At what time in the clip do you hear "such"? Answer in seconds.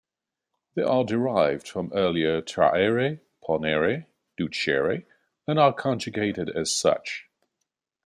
6.75-7.27